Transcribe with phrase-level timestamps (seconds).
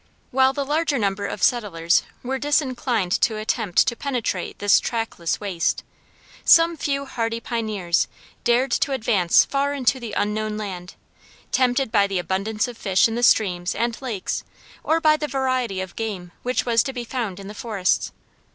[0.31, 5.83] While the larger number of settlers were disinclined to attempt to penetrate this trackless waste,
[6.43, 8.07] some few hardy pioneers
[8.43, 10.95] dared to advance far into the unknown land,
[11.51, 14.43] tempted by the abundance of fish in the streams and lakes
[14.83, 18.11] or by the variety of game which was to be found in the forests.